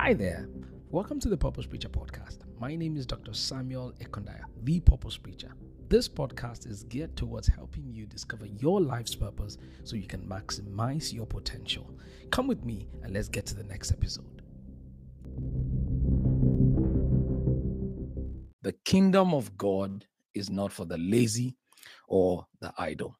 [0.00, 0.48] Hi there.
[0.90, 2.38] Welcome to the Purpose Preacher podcast.
[2.60, 3.34] My name is Dr.
[3.34, 5.52] Samuel Ekundayo, the Purpose Preacher.
[5.88, 11.12] This podcast is geared towards helping you discover your life's purpose so you can maximize
[11.12, 11.90] your potential.
[12.30, 14.40] Come with me and let's get to the next episode.
[18.62, 21.56] The kingdom of God is not for the lazy
[22.06, 23.16] or the idle.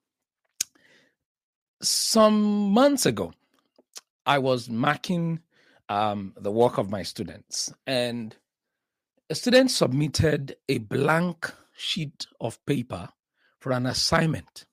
[1.82, 3.32] Some months ago,
[4.25, 5.40] I was marking
[5.89, 7.73] um, the work of my students.
[7.87, 8.37] And
[9.31, 13.09] a student submitted a blank sheet of paper
[13.61, 14.67] for an assignment.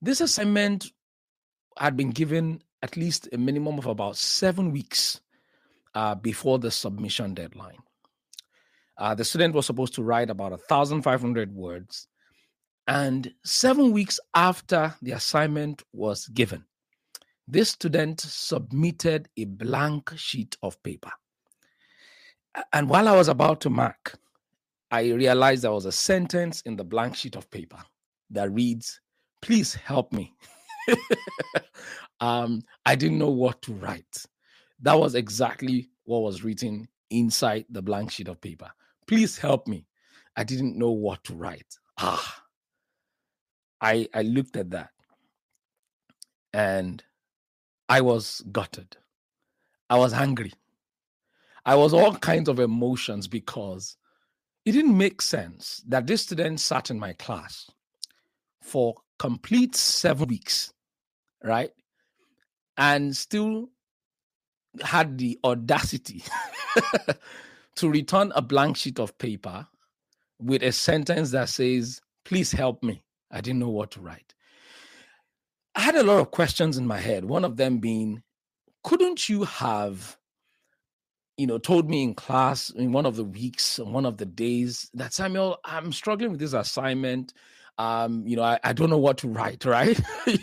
[0.00, 0.92] This assignment
[1.76, 5.20] had been given at least a minimum of about seven weeks
[5.94, 7.78] uh, before the submission deadline.
[8.96, 12.08] Uh, the student was supposed to write about 1,500 words.
[12.86, 16.64] And seven weeks after the assignment was given,
[17.48, 21.10] this student submitted a blank sheet of paper.
[22.72, 24.18] And while I was about to mark,
[24.90, 27.78] I realized there was a sentence in the blank sheet of paper
[28.30, 29.00] that reads,
[29.40, 30.34] Please help me.
[32.20, 34.26] um, I didn't know what to write.
[34.80, 38.70] That was exactly what was written inside the blank sheet of paper.
[39.06, 39.86] Please help me.
[40.36, 41.78] I didn't know what to write.
[41.98, 42.42] Ah,
[43.80, 44.90] I, I looked at that
[46.52, 47.02] and
[47.88, 48.96] I was gutted.
[49.90, 50.52] I was angry.
[51.64, 53.96] I was all kinds of emotions because
[54.64, 57.70] it didn't make sense that this student sat in my class
[58.62, 60.72] for complete seven weeks,
[61.42, 61.70] right?
[62.76, 63.70] And still
[64.82, 66.22] had the audacity
[67.76, 69.66] to return a blank sheet of paper
[70.38, 73.02] with a sentence that says, Please help me.
[73.30, 74.34] I didn't know what to write.
[75.78, 77.24] I had a lot of questions in my head.
[77.24, 78.24] One of them being,
[78.82, 80.18] couldn't you have,
[81.36, 84.90] you know, told me in class in one of the weeks, one of the days
[84.94, 87.32] that Samuel, I'm struggling with this assignment.
[87.78, 89.96] Um, you know, I, I don't know what to write, right?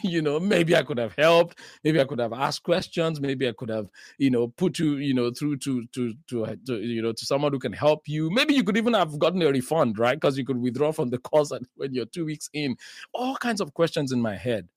[0.06, 3.51] you know, maybe I could have helped, maybe I could have asked questions, maybe I
[3.51, 7.12] could have, you know, put you, you know, through to to to, to you know
[7.12, 8.29] to someone who can help you.
[8.29, 10.16] Maybe you could even have gotten a refund, right?
[10.16, 12.78] Because you could withdraw from the course when you're two weeks in.
[13.13, 14.69] All kinds of questions in my head.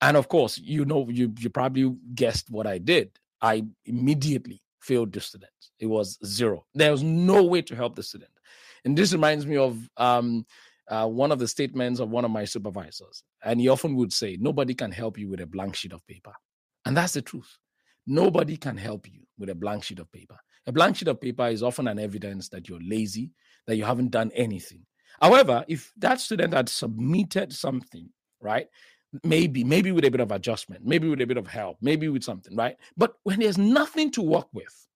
[0.00, 3.10] And of course, you know, you you probably guessed what I did.
[3.42, 5.50] I immediately failed the student.
[5.80, 6.64] It was zero.
[6.74, 8.30] There was no way to help the student.
[8.84, 10.46] And this reminds me of um,
[10.88, 13.22] uh, one of the statements of one of my supervisors.
[13.44, 16.32] And he often would say, Nobody can help you with a blank sheet of paper.
[16.84, 17.58] And that's the truth.
[18.06, 20.38] Nobody can help you with a blank sheet of paper.
[20.66, 23.32] A blank sheet of paper is often an evidence that you're lazy,
[23.66, 24.84] that you haven't done anything.
[25.20, 28.08] However, if that student had submitted something,
[28.40, 28.68] right,
[29.24, 32.22] maybe maybe with a bit of adjustment maybe with a bit of help maybe with
[32.22, 32.76] something right?
[32.96, 34.86] But when there's nothing to work with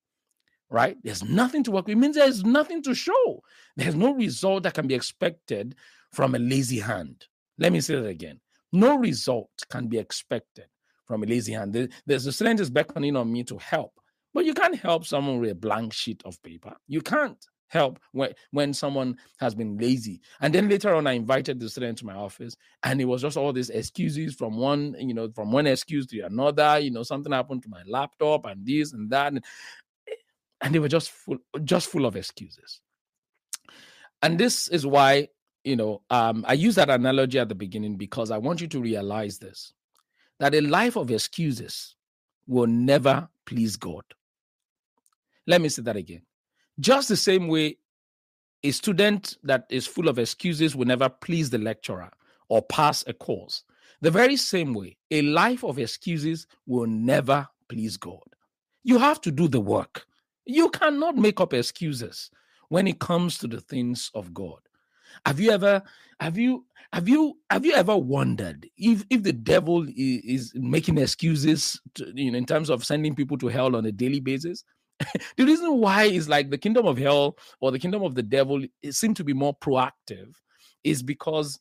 [0.70, 3.42] right there's nothing to work with it means there's nothing to show.
[3.76, 5.74] There's no result that can be expected
[6.12, 7.26] from a lazy hand.
[7.58, 8.40] Let me say that again.
[8.72, 10.66] No result can be expected
[11.06, 11.90] from a lazy hand.
[12.06, 13.92] There's a student is beckoning on me to help
[14.34, 16.74] but you can't help someone with a blank sheet of paper.
[16.88, 20.21] You can't help when, when someone has been lazy.
[20.43, 23.38] And then later on, I invited the student to my office, and it was just
[23.38, 26.78] all these excuses from one, you know, from one excuse to another.
[26.78, 29.44] You know, something happened to my laptop and this and that, and,
[30.60, 32.81] and they were just full, just full of excuses.
[34.21, 35.28] And this is why,
[35.65, 38.81] you know, um, I use that analogy at the beginning because I want you to
[38.81, 39.72] realize this:
[40.41, 41.97] that a life of excuses
[42.47, 44.04] will never please God.
[45.47, 46.22] Let me say that again
[46.81, 47.77] just the same way
[48.65, 52.10] a student that is full of excuses will never please the lecturer
[52.49, 53.65] or pass a course.
[54.00, 58.22] The very same way, a life of excuses will never please God.
[58.84, 60.06] You have to do the work.
[60.44, 62.31] You cannot make up excuses
[62.69, 64.59] when it comes to the things of God.
[65.27, 65.83] Have you ever
[66.21, 70.98] have you have you have you ever wondered if if the devil is, is making
[70.98, 74.65] excuses to, you know in terms of sending people to hell on a daily basis?
[75.37, 78.63] the reason why is like the kingdom of hell or the kingdom of the devil
[78.91, 80.34] seem to be more proactive
[80.84, 81.59] is because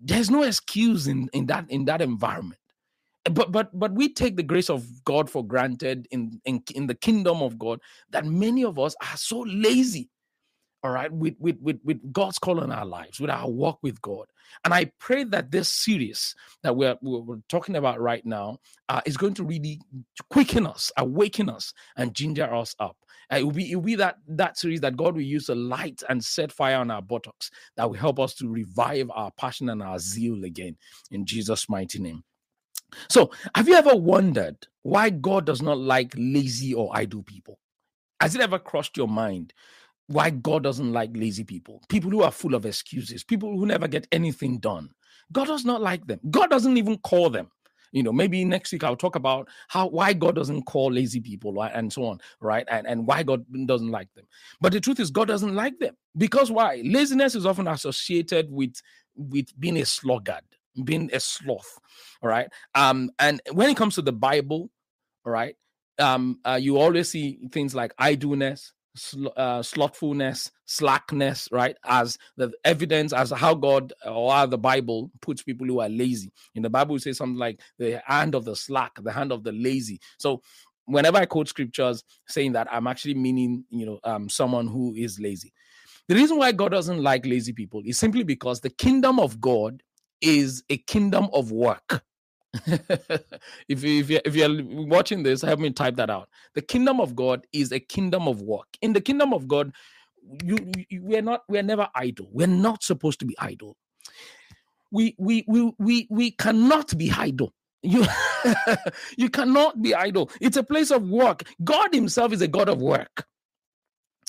[0.00, 2.60] there's no excuse in in that in that environment.
[3.30, 6.94] But but but we take the grace of god for granted in in, in the
[6.94, 7.80] kingdom of god
[8.10, 10.10] that many of us are so lazy
[10.84, 14.02] all right, with, with, with, with God's call on our lives, with our walk with
[14.02, 14.26] God.
[14.66, 18.58] And I pray that this series that we're, we're talking about right now
[18.90, 19.80] uh, is going to really
[20.28, 22.98] quicken us, awaken us, and ginger us up.
[23.32, 25.54] Uh, it will be, it will be that, that series that God will use to
[25.54, 29.70] light and set fire on our buttocks that will help us to revive our passion
[29.70, 30.76] and our zeal again
[31.10, 32.22] in Jesus' mighty name.
[33.08, 37.58] So, have you ever wondered why God does not like lazy or idle people?
[38.20, 39.52] Has it ever crossed your mind
[40.06, 41.82] why God doesn't like lazy people?
[41.88, 44.90] People who are full of excuses, people who never get anything done.
[45.32, 46.20] God does not like them.
[46.30, 47.50] God doesn't even call them.
[47.92, 51.62] You know, maybe next week I'll talk about how why God doesn't call lazy people
[51.62, 52.66] and so on, right?
[52.68, 54.26] And and why God doesn't like them.
[54.60, 56.82] But the truth is, God doesn't like them because why?
[56.84, 58.74] Laziness is often associated with
[59.16, 60.42] with being a sluggard,
[60.82, 61.78] being a sloth,
[62.20, 62.48] all right.
[62.74, 64.70] Um, and when it comes to the Bible,
[65.24, 65.54] all right,
[66.00, 71.76] um, uh, you always see things like idleness, sl- uh, slothfulness, slackness, right?
[71.84, 76.32] As the evidence as how God or how the Bible puts people who are lazy.
[76.54, 79.44] In the Bible, we say something like the hand of the slack, the hand of
[79.44, 80.00] the lazy.
[80.18, 80.42] So
[80.86, 85.18] whenever I quote scriptures saying that, I'm actually meaning, you know, um, someone who is
[85.18, 85.52] lazy.
[86.08, 89.82] The reason why God doesn't like lazy people is simply because the kingdom of God
[90.20, 92.02] is a kingdom of work.
[93.68, 96.28] if you, if you if you're watching this, help me type that out.
[96.54, 98.68] The kingdom of God is a kingdom of work.
[98.82, 99.72] In the kingdom of God,
[100.44, 100.58] you,
[100.90, 102.28] you we're not we're never idle.
[102.32, 103.76] We're not supposed to be idle.
[104.92, 107.52] We we we we we cannot be idle.
[107.82, 108.06] You
[109.18, 110.30] you cannot be idle.
[110.40, 111.44] It's a place of work.
[111.64, 113.26] God Himself is a God of work.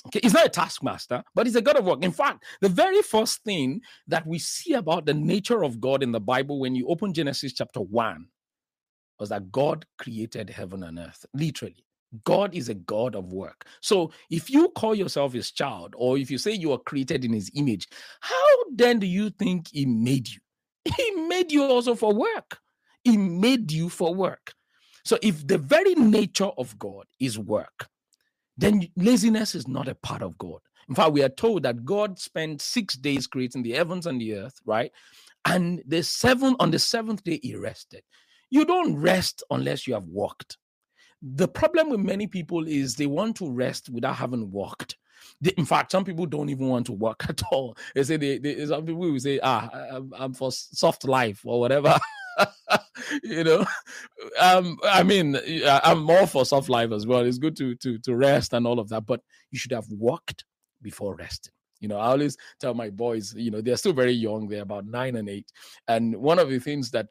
[0.06, 2.04] Okay, he's not a taskmaster, but he's a God of work.
[2.04, 6.12] In fact, the very first thing that we see about the nature of God in
[6.12, 8.26] the Bible when you open Genesis chapter 1
[9.18, 11.84] was that God created heaven and earth, literally.
[12.24, 13.66] God is a God of work.
[13.80, 17.32] So if you call yourself his child, or if you say you are created in
[17.32, 17.88] his image,
[18.20, 20.38] how then do you think he made you?
[20.96, 22.58] He made you also for work.
[23.02, 24.52] He made you for work.
[25.04, 27.88] So if the very nature of God is work,
[28.58, 30.60] then laziness is not a part of God.
[30.88, 34.36] In fact, we are told that God spent six days creating the heavens and the
[34.36, 34.92] earth, right?
[35.44, 38.02] And the seven on the seventh day he rested.
[38.50, 40.58] You don't rest unless you have walked.
[41.22, 44.96] The problem with many people is they want to rest without having walked.
[45.40, 47.76] They, in fact, some people don't even want to work at all.
[47.94, 51.60] They say they, they some people will say, "Ah, I'm, I'm for soft life or
[51.60, 51.98] whatever."
[53.22, 53.64] you know?
[54.40, 55.36] Um i mean
[55.84, 57.20] i'm more for soft life as well.
[57.20, 60.44] It's good to to to rest and all of that but you should have walked
[60.82, 61.52] before resting.
[61.80, 64.86] You know i always tell my boys you know they're still very young they're about
[64.86, 65.50] nine and eight
[65.88, 67.06] and one of the things that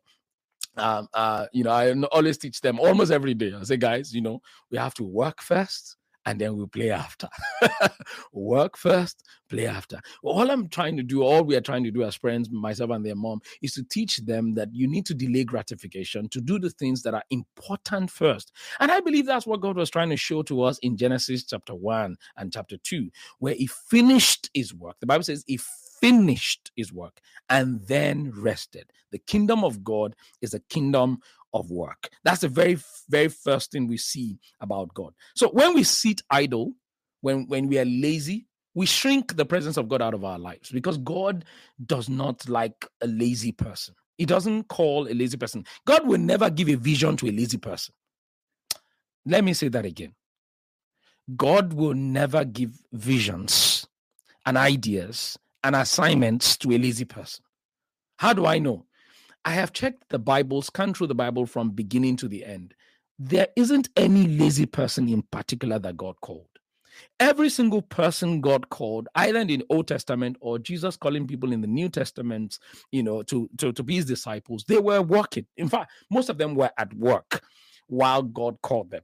[0.77, 3.53] um uh you know i always teach them almost every day.
[3.53, 5.95] I say guys you know we have to work first
[6.25, 7.29] and then we play after.
[8.33, 9.99] Work first, play after.
[10.23, 13.05] All I'm trying to do, all we are trying to do as friends, myself and
[13.05, 16.69] their mom, is to teach them that you need to delay gratification to do the
[16.69, 18.51] things that are important first.
[18.79, 21.75] And I believe that's what God was trying to show to us in Genesis chapter
[21.75, 24.97] 1 and chapter 2, where He finished His work.
[24.99, 25.59] The Bible says He
[26.01, 27.19] finished His work
[27.49, 28.91] and then rested.
[29.11, 31.19] The kingdom of God is a kingdom
[31.55, 32.09] of work.
[32.23, 32.77] That's the very,
[33.09, 35.13] very first thing we see about God.
[35.35, 36.73] So when we sit idle,
[37.21, 40.69] when, when we are lazy, we shrink the presence of God out of our lives
[40.69, 41.45] because God
[41.83, 43.95] does not like a lazy person.
[44.17, 45.65] He doesn't call a lazy person.
[45.85, 47.95] God will never give a vision to a lazy person.
[49.25, 50.13] Let me say that again.
[51.35, 53.87] God will never give visions
[54.45, 57.43] and ideas and assignments to a lazy person.
[58.17, 58.85] How do I know?
[59.45, 62.73] I have checked the Bible, scanned through the Bible from beginning to the end.
[63.19, 66.47] There isn't any lazy person in particular that God called.
[67.19, 71.61] Every single person God called, either in the Old Testament or Jesus calling people in
[71.61, 72.57] the New Testament,
[72.91, 75.45] you know, to, to, to be his disciples, they were working.
[75.57, 77.43] In fact, most of them were at work
[77.87, 79.03] while God called them.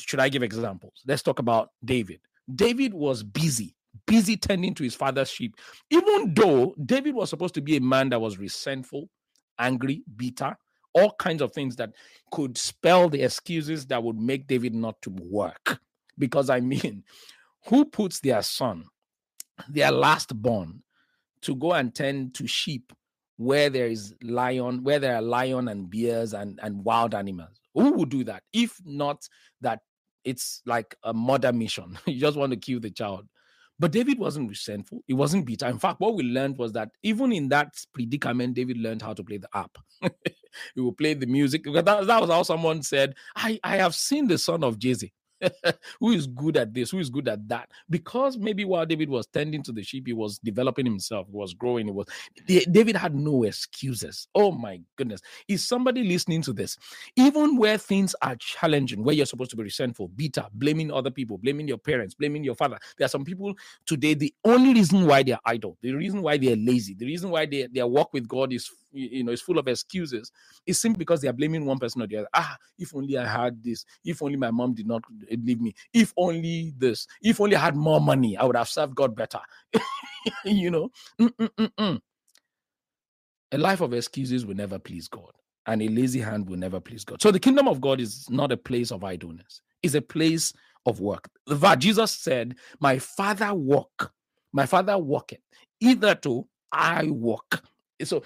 [0.00, 1.02] Should I give examples?
[1.06, 2.20] Let's talk about David.
[2.54, 3.74] David was busy
[4.06, 5.54] busy tending to his father's sheep,
[5.90, 9.08] even though David was supposed to be a man that was resentful,
[9.62, 10.56] angry, bitter,
[10.94, 11.92] all kinds of things that
[12.30, 15.80] could spell the excuses that would make David not to work.
[16.18, 17.04] Because I mean,
[17.66, 18.84] who puts their son,
[19.68, 20.82] their last born,
[21.42, 22.92] to go and tend to sheep
[23.36, 27.60] where there is lion, where there are lion and bears and, and wild animals?
[27.74, 28.42] Who would do that?
[28.52, 29.26] If not
[29.62, 29.80] that
[30.24, 31.98] it's like a murder mission.
[32.06, 33.26] you just want to kill the child.
[33.78, 35.02] But David wasn't resentful.
[35.06, 35.66] He wasn't bitter.
[35.66, 39.24] In fact, what we learned was that even in that predicament, David learned how to
[39.24, 39.76] play the harp.
[40.74, 41.64] he would play the music.
[41.64, 45.12] That, that was how someone said, I, I have seen the son of Jesse.
[46.00, 47.70] who is good at this, who is good at that.
[47.90, 51.54] Because maybe while David was tending to the sheep, he was developing himself, he was
[51.54, 51.86] growing.
[51.86, 52.06] He was
[52.46, 54.28] David had no excuses.
[54.34, 55.20] Oh my goodness.
[55.48, 56.76] Is somebody listening to this?
[57.16, 61.38] Even where things are challenging, where you're supposed to be resentful, bitter, blaming other people,
[61.38, 62.78] blaming your parents, blaming your father.
[62.98, 63.54] There are some people
[63.86, 67.46] today, the only reason why they're idle, the reason why they're lazy, the reason why
[67.46, 70.30] they, their walk with God is you know is full of excuses.
[70.66, 72.28] It's simply because they are blaming one person or the other.
[72.34, 76.12] Ah if only i had this if only my mom did not leave me if
[76.16, 79.40] only this if only i had more money i would have served god better.
[80.44, 80.90] You know?
[81.20, 82.00] Mm-mm-mm-mm.
[83.50, 85.32] a life of excuses will never please god
[85.66, 87.20] and a lazy hand will never please god.
[87.20, 89.60] So the kingdom of god is not a place of idleness.
[89.82, 90.52] It's a place
[90.86, 91.28] of work.
[91.78, 94.12] Jesus said my father walk
[94.52, 95.40] my father walketh.
[95.80, 97.62] Either to i walk
[98.04, 98.22] so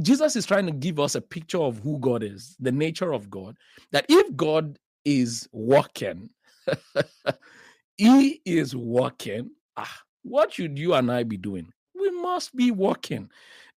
[0.00, 3.30] Jesus is trying to give us a picture of who God is, the nature of
[3.30, 3.56] God.
[3.92, 6.30] That if God is working,
[7.96, 9.50] He is working.
[9.76, 11.72] Ah, what should you and I be doing?
[11.94, 13.30] We must be working.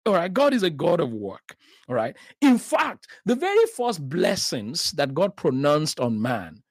[0.05, 1.55] All right, God is a God of work.
[1.87, 2.15] All right.
[2.41, 6.63] In fact, the very first blessings that God pronounced on man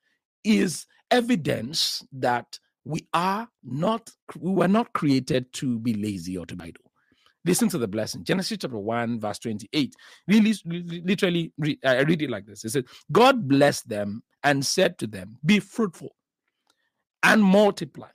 [0.44, 6.56] is evidence that we are not we were not created to be lazy or to
[6.60, 6.89] idle.
[7.44, 8.22] Listen to the blessing.
[8.24, 9.94] Genesis chapter 1, verse 28.
[10.28, 11.52] Really, literally,
[11.84, 12.64] I read it like this.
[12.64, 16.14] It says, God blessed them and said to them, Be fruitful
[17.22, 18.10] and multiply,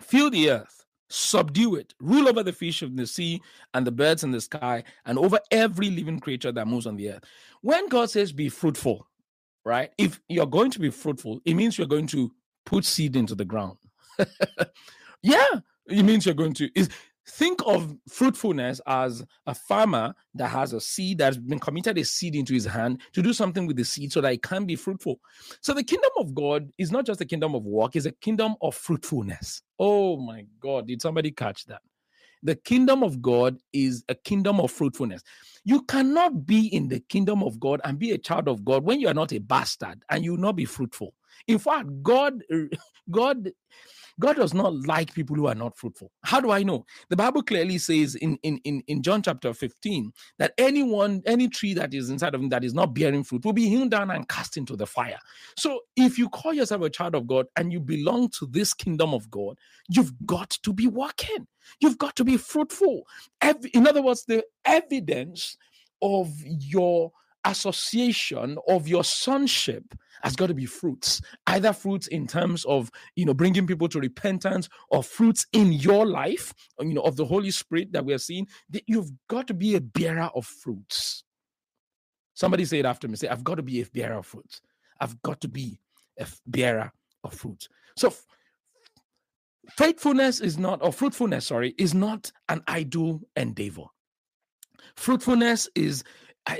[0.00, 3.40] fill the earth, subdue it, rule over the fish of the sea
[3.74, 7.10] and the birds in the sky, and over every living creature that moves on the
[7.12, 7.24] earth.
[7.62, 9.06] When God says, Be fruitful,
[9.64, 9.90] right?
[9.98, 12.30] If you're going to be fruitful, it means you're going to
[12.64, 13.78] put seed into the ground.
[15.22, 15.46] yeah,
[15.86, 16.70] it means you're going to.
[17.28, 22.34] Think of fruitfulness as a farmer that has a seed that's been committed a seed
[22.34, 25.20] into his hand to do something with the seed so that it can be fruitful.
[25.60, 28.54] So the kingdom of God is not just a kingdom of work, it's a kingdom
[28.62, 29.62] of fruitfulness.
[29.78, 31.82] Oh my God, did somebody catch that?
[32.42, 35.22] The kingdom of God is a kingdom of fruitfulness.
[35.64, 39.00] You cannot be in the kingdom of God and be a child of God when
[39.00, 41.14] you are not a bastard and you will not be fruitful.
[41.46, 42.42] In fact, God,
[43.10, 43.50] God
[44.20, 46.10] God does not like people who are not fruitful.
[46.24, 46.84] How do I know?
[47.08, 51.74] The Bible clearly says in, in, in, in John chapter 15 that anyone, any tree
[51.74, 54.28] that is inside of him that is not bearing fruit will be hewn down and
[54.28, 55.18] cast into the fire.
[55.56, 59.14] So if you call yourself a child of God and you belong to this kingdom
[59.14, 59.56] of God,
[59.88, 61.46] you've got to be working.
[61.80, 63.04] You've got to be fruitful.
[63.74, 65.56] In other words, the evidence
[66.02, 67.12] of your
[67.44, 73.24] association of your sonship has got to be fruits either fruits in terms of you
[73.24, 77.50] know bringing people to repentance or fruits in your life you know of the holy
[77.50, 81.24] spirit that we are seeing that you've got to be a bearer of fruits.
[82.34, 84.60] Somebody say it after me say i've got to be a bearer of fruits.
[85.00, 85.80] I've got to be
[86.18, 86.92] a bearer
[87.24, 87.68] of fruits.
[87.96, 88.12] So
[89.70, 93.84] faithfulness is not or fruitfulness sorry is not an idle endeavor.
[94.96, 96.02] Fruitfulness is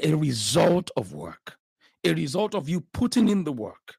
[0.02, 1.56] a result of work,
[2.04, 3.96] a result of you putting in the work.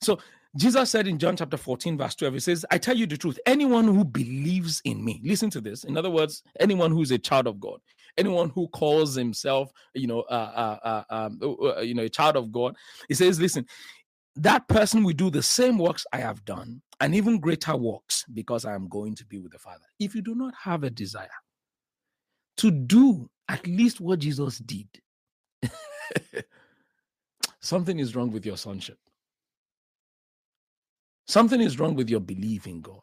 [0.00, 0.18] So
[0.56, 3.38] Jesus said in John chapter 14, verse 12, He says, I tell you the truth,
[3.44, 5.84] anyone who believes in me, listen to this.
[5.84, 7.80] In other words, anyone who is a child of God,
[8.16, 12.08] anyone who calls himself, you know, uh, uh, uh, um, uh, uh, you know, a
[12.08, 12.76] child of God,
[13.08, 13.66] he says, listen,
[14.36, 18.64] that person will do the same works I have done and even greater works because
[18.64, 19.84] I am going to be with the Father.
[19.98, 21.28] If you do not have a desire
[22.58, 24.88] to do at least what Jesus did,
[27.60, 28.98] Something is wrong with your sonship.
[31.26, 33.00] Something is wrong with your belief in God.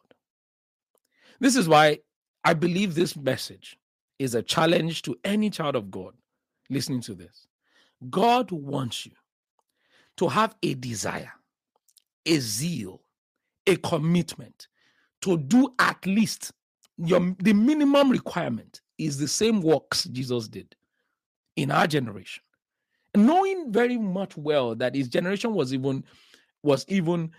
[1.40, 2.00] This is why
[2.44, 3.78] I believe this message
[4.20, 6.14] is a challenge to any child of God
[6.70, 7.48] listening to this.
[8.10, 9.14] God wants you
[10.18, 11.32] to have a desire,
[12.26, 13.02] a zeal,
[13.68, 14.68] a commitment
[15.22, 16.52] to do at least
[16.98, 20.76] your the minimum requirement is the same works Jesus did
[21.56, 22.44] in our generation
[23.16, 26.04] knowing very much well that his generation was even
[26.64, 27.32] was even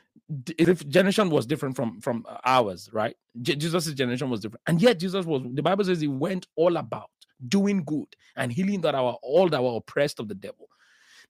[0.59, 3.17] if generation was different from from uh, ours right?
[3.41, 4.62] Jesus' generation was different.
[4.67, 7.11] And yet jesus was the bible says he went all about
[7.49, 10.69] doing good and healing that our all that were oppressed of the devil.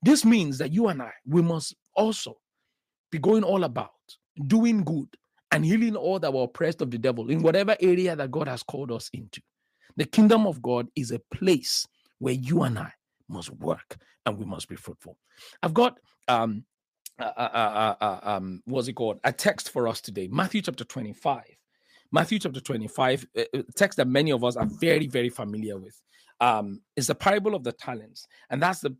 [0.02, 2.36] This means that you and i we must also
[3.10, 3.90] be going all about
[4.46, 5.08] doing good
[5.52, 8.62] and healing all that were oppressed of the devil in whatever area that god has
[8.62, 9.40] called us into.
[9.96, 11.86] The kingdom of god is a place
[12.18, 12.92] where you and i
[13.32, 13.96] must work
[14.26, 15.16] and we must be fruitful.
[15.62, 15.98] I've got
[16.28, 16.64] um
[17.18, 19.20] uh, uh, uh, um what's it called?
[19.24, 20.28] A text for us today.
[20.30, 21.44] Matthew chapter 25.
[22.12, 25.98] Matthew chapter 25, a text that many of us are very, very familiar with.
[26.40, 28.94] Um, is the parable of the talents, and that's the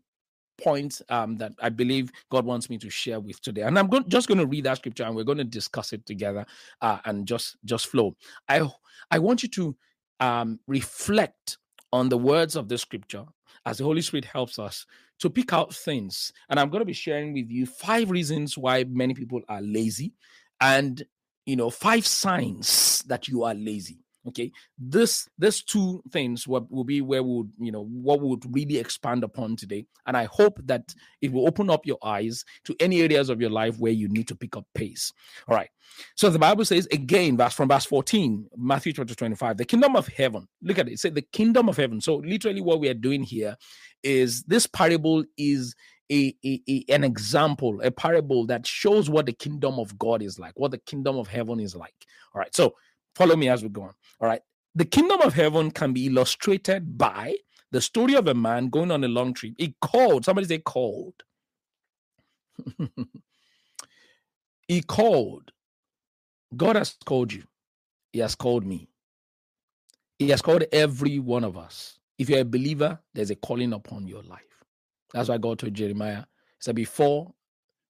[0.57, 3.61] point um, that I believe God wants me to share with today.
[3.63, 6.05] And I'm go- just going to read that scripture and we're going to discuss it
[6.05, 6.45] together
[6.81, 8.15] uh, and just just flow.
[8.47, 8.69] I
[9.11, 9.75] I want you to
[10.19, 11.57] um, reflect
[11.91, 13.25] on the words of the scripture
[13.65, 14.85] as the Holy Spirit helps us
[15.19, 16.33] to pick out things.
[16.49, 20.13] And I'm going to be sharing with you five reasons why many people are lazy
[20.61, 21.03] and
[21.45, 26.83] you know five signs that you are lazy okay this this two things will, will
[26.83, 30.25] be where we would you know what we would really expand upon today and i
[30.25, 33.91] hope that it will open up your eyes to any areas of your life where
[33.91, 35.11] you need to pick up pace
[35.47, 35.69] all right
[36.15, 40.07] so the bible says again verse from verse 14 matthew chapter 25 the kingdom of
[40.07, 42.93] heaven look at it it said the kingdom of heaven so literally what we are
[42.93, 43.57] doing here
[44.03, 45.75] is this parable is
[46.11, 50.37] a, a, a, an example, a parable that shows what the kingdom of God is
[50.37, 51.95] like, what the kingdom of heaven is like.
[52.33, 52.53] All right.
[52.55, 52.75] So
[53.15, 53.93] Follow me as we go on.
[54.19, 54.41] All right.
[54.75, 57.35] The kingdom of heaven can be illustrated by
[57.71, 59.53] the story of a man going on a long trip.
[59.57, 61.15] He called, somebody say called.
[64.67, 65.51] he called.
[66.55, 67.43] God has called you.
[68.11, 68.89] He has called me.
[70.19, 71.99] He has called every one of us.
[72.17, 74.41] If you're a believer, there's a calling upon your life.
[75.13, 77.33] That's why God told Jeremiah, He said, Before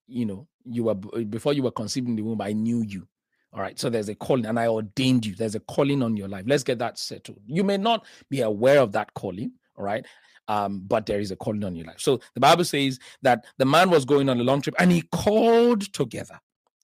[0.07, 3.07] you know, you were before you were conceived in the womb, I knew you.
[3.53, 3.79] All right.
[3.79, 5.35] So there's a calling, and I ordained you.
[5.35, 6.45] There's a calling on your life.
[6.47, 7.39] Let's get that settled.
[7.45, 9.51] You may not be aware of that calling.
[9.77, 10.05] All right.
[10.47, 11.99] Um, but there is a calling on your life.
[11.99, 15.03] So the Bible says that the man was going on a long trip and he
[15.03, 16.39] called together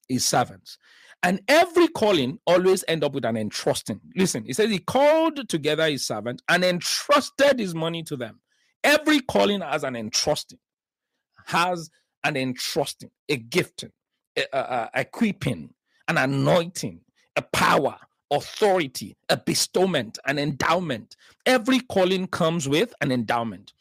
[0.08, 0.78] his servants.
[1.22, 4.00] And every calling always end up with an entrusting.
[4.16, 8.40] Listen, he says he called together his servant and entrusted his money to them.
[8.82, 10.58] Every calling has an entrusting,
[11.46, 11.90] has
[12.24, 13.92] an entrusting, a gifting,
[14.38, 15.74] a, a, a equipping,
[16.10, 17.00] an anointing,
[17.36, 17.96] a power,
[18.32, 21.16] authority, a bestowment, an endowment.
[21.46, 23.72] Every calling comes with an endowment.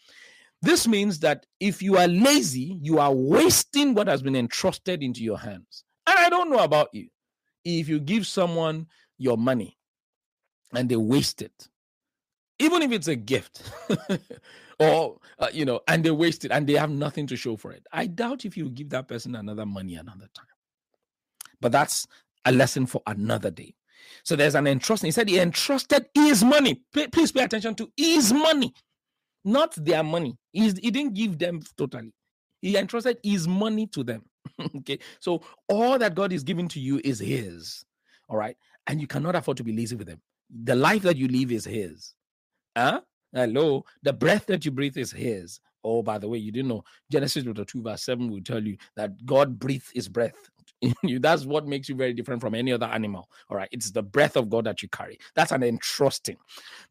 [0.62, 5.24] This means that if you are lazy, you are wasting what has been entrusted into
[5.24, 5.84] your hands.
[6.06, 7.08] And I don't know about you.
[7.66, 9.78] If you give someone your money
[10.74, 11.68] and they waste it,
[12.60, 13.64] even if it's a gift
[14.80, 17.72] or uh, you know and they waste it and they have nothing to show for
[17.72, 20.46] it i doubt if you give that person another money another time
[21.62, 22.08] but that's
[22.46, 23.76] a lesson for another day.
[24.24, 25.08] So there's an entrusting.
[25.08, 26.82] He said he entrusted his money.
[26.94, 28.74] Please pay attention to his money,
[29.46, 30.38] not their money.
[30.52, 32.14] He's, he didn't give them totally.
[32.62, 34.24] He entrusted his money to them.
[34.78, 35.00] okay.
[35.20, 37.86] So all that God is giving to you is his.
[38.28, 38.58] All right.
[38.88, 40.22] And you cannot afford to be lazy with him.
[40.64, 42.14] The life that you live is his.
[42.76, 43.02] Huh?
[43.34, 43.86] Hello.
[44.04, 45.60] The breath that you breathe is his.
[45.84, 48.78] Oh, by the way, you didn't know Genesis chapter 2, verse 7 will tell you
[48.96, 50.50] that God breathed his breath
[51.04, 51.20] you.
[51.20, 53.30] That's what makes you very different from any other animal.
[53.50, 53.70] All right.
[53.72, 55.20] It's the breath of God that you carry.
[55.36, 56.38] That's an entrusting.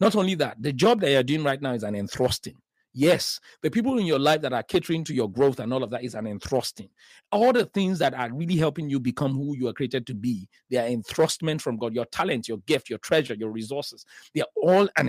[0.00, 2.56] Not only that, the job that you're doing right now is an entrusting.
[2.94, 5.90] Yes, the people in your life that are catering to your growth and all of
[5.90, 6.88] that is an entrusting.
[7.30, 10.48] All the things that are really helping you become who you are created to be,
[10.70, 11.94] they are entrustment from God.
[11.94, 15.08] Your talent, your gift, your treasure, your resources, they are all an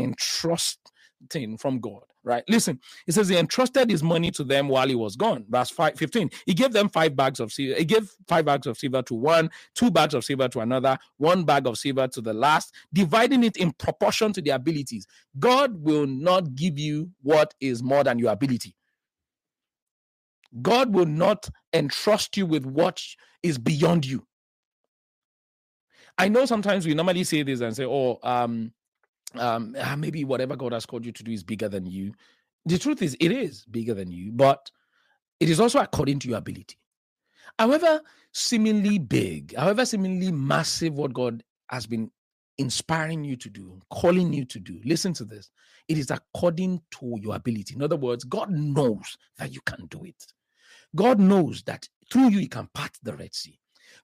[1.21, 2.43] entrusting from God right?
[2.47, 5.45] Listen, he says he entrusted his money to them while he was gone.
[5.49, 6.29] Verse 5, 15.
[6.45, 7.79] He gave them five bags of silver.
[7.79, 11.43] He gave five bags of silver to one, two bags of silver to another, one
[11.43, 15.07] bag of silver to the last, dividing it in proportion to their abilities.
[15.39, 18.75] God will not give you what is more than your ability.
[20.61, 23.01] God will not entrust you with what
[23.43, 24.25] is beyond you.
[26.17, 28.73] I know sometimes we normally say this and say, oh, um,
[29.35, 32.13] um ah, maybe whatever god has called you to do is bigger than you.
[32.65, 34.69] The truth is it is bigger than you but
[35.39, 36.77] it is also according to your ability.
[37.57, 42.11] However seemingly big however seemingly massive what god has been
[42.59, 45.49] inspiring you to do calling you to do listen to this
[45.87, 47.75] it is according to your ability.
[47.75, 50.25] In other words god knows that you can do it.
[50.95, 53.59] God knows that through you he can part the red sea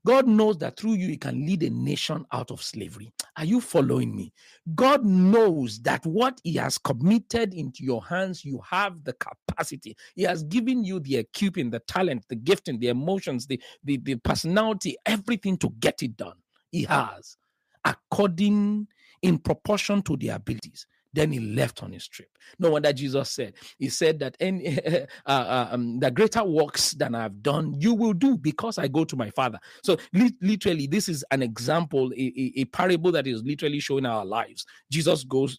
[0.06, 3.12] God knows that through you, He can lead a nation out of slavery.
[3.38, 4.32] Are you following me?
[4.76, 9.98] God knows that what He has committed into your hands, you have the capacity.
[10.15, 14.15] He has given you the equipping, the talent, the gifting, the emotions, the, the, the
[14.18, 16.38] personality, everything to get it done.
[16.72, 17.38] He has,
[17.84, 18.88] according
[19.24, 20.86] in proportion to the abilities.
[21.15, 22.28] Then he left on his trip.
[22.60, 27.15] No wonder Jesus said, He said that any uh, uh, um, the greater works than
[27.15, 29.58] I've done, you will do because I go to my Father.
[29.82, 34.06] So li- literally, this is an example, a, a, a, parable that is literally showing
[34.06, 34.65] our lives.
[34.91, 35.58] Jesus goes,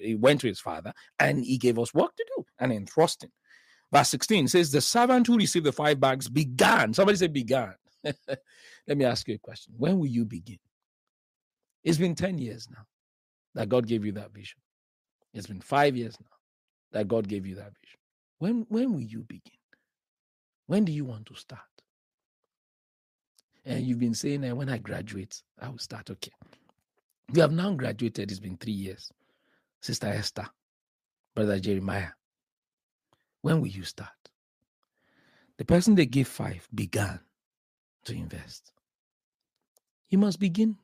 [0.00, 3.30] he went to his Father, and he gave us work to do and entrusting.
[3.92, 6.94] Verse 16 says, The servant who received the five bags began.
[6.94, 7.74] Somebody said began.
[8.04, 9.74] Let me ask you a question.
[9.76, 10.58] When will you begin?
[11.82, 12.84] It's been 10 years now
[13.54, 14.60] that God gave you that vision.
[15.38, 16.36] It's been five years now
[16.92, 18.00] that God gave you that vision.
[18.38, 19.52] When when will you begin?
[20.66, 21.62] When do you want to start?
[23.64, 26.10] And you've been saying, eh, when I graduate, I will start.
[26.10, 26.32] Okay.
[27.32, 29.12] You have now graduated, it's been three years.
[29.82, 30.48] Sister Esther,
[31.34, 32.10] Brother Jeremiah,
[33.42, 34.08] when will you start?
[35.58, 37.20] The person they gave five began
[38.06, 38.72] to invest.
[40.08, 40.78] You must begin.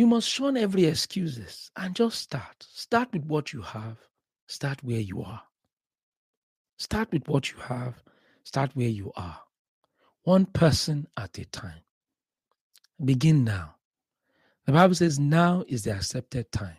[0.00, 2.66] You must shun every excuses and just start.
[2.72, 3.98] Start with what you have.
[4.46, 5.42] Start where you are.
[6.78, 8.02] Start with what you have.
[8.42, 9.38] Start where you are.
[10.22, 11.82] One person at a time.
[13.04, 13.74] Begin now.
[14.64, 16.78] The Bible says now is the accepted time.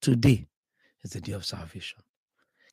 [0.00, 0.46] Today
[1.04, 1.98] is the day of salvation.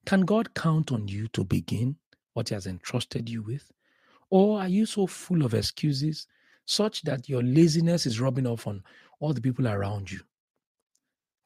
[0.06, 1.98] Can God count on you to begin
[2.32, 3.70] what He has entrusted you with?
[4.30, 6.28] Or are you so full of excuses
[6.66, 8.84] such that your laziness is rubbing off on
[9.20, 10.20] all the people around you?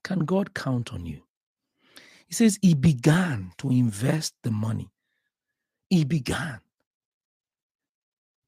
[0.04, 1.22] Can God count on you?
[2.28, 4.90] He says he began to invest the money.
[5.90, 6.60] He began.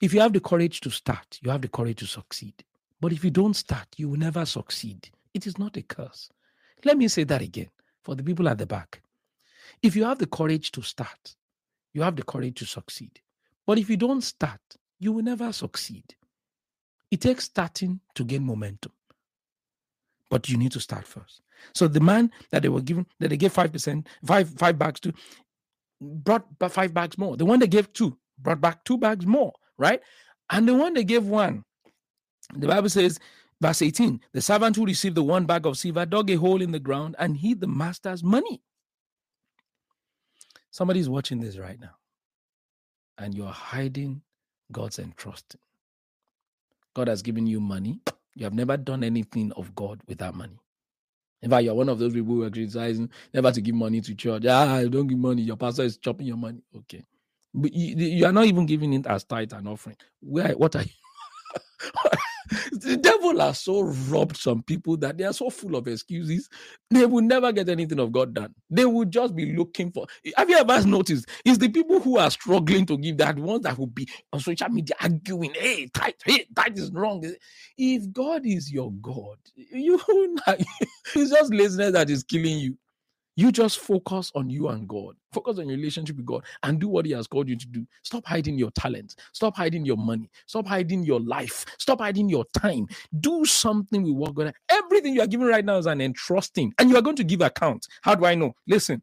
[0.01, 2.63] If you have the courage to start, you have the courage to succeed.
[2.99, 5.09] But if you don't start, you will never succeed.
[5.33, 6.29] It is not a curse.
[6.85, 7.69] Let me say that again
[8.03, 9.01] for the people at the back.
[9.81, 11.35] If you have the courage to start,
[11.93, 13.19] you have the courage to succeed.
[13.65, 14.61] But if you don't start,
[14.99, 16.15] you will never succeed.
[17.11, 18.93] It takes starting to gain momentum.
[20.31, 21.41] But you need to start first.
[21.75, 25.13] So the man that they were given, that they gave 5%, five, five bags to,
[26.01, 27.37] brought five bags more.
[27.37, 30.01] The one they gave two brought back two bags more, right?
[30.49, 31.63] And the one they gave one,
[32.55, 33.19] the Bible says,
[33.61, 36.71] verse 18, the servant who received the one bag of silver dug a hole in
[36.71, 38.61] the ground and hid the master's money.
[40.71, 41.95] Somebody's watching this right now,
[43.17, 44.21] and you're hiding
[44.71, 45.59] God's entrusting.
[46.95, 48.01] God has given you money.
[48.35, 50.59] You have never done anything of God with that money.
[51.41, 54.15] In fact, you're one of those people who are criticizing never to give money to
[54.15, 54.45] church.
[54.47, 55.43] Ah, don't give money.
[55.43, 56.61] Your pastor is chopping your money.
[56.77, 57.03] Okay.
[57.53, 59.97] But you, you are not even giving it as tithe and offering.
[60.21, 60.89] Where what are you?
[62.71, 66.49] the devil has so robbed some people that they are so full of excuses.
[66.91, 68.55] They will never get anything of God done.
[68.69, 70.07] They will just be looking for.
[70.37, 71.27] Have you ever noticed?
[71.45, 74.69] It's the people who are struggling to give that ones that will be on social
[74.69, 77.23] media arguing, hey, tithe, hey, tithe is wrong.
[77.77, 79.99] If God is your God, you
[81.15, 82.77] it's just laziness that is killing you.
[83.35, 85.15] You just focus on you and God.
[85.31, 87.85] Focus on your relationship with God and do what He has called you to do.
[88.03, 89.15] Stop hiding your talent.
[89.31, 90.29] Stop hiding your money.
[90.47, 91.65] Stop hiding your life.
[91.77, 92.87] Stop hiding your time.
[93.19, 94.53] Do something with what God.
[94.69, 97.41] Everything you are giving right now is an entrusting, and you are going to give
[97.41, 97.87] account.
[98.01, 98.53] How do I know?
[98.67, 99.01] Listen.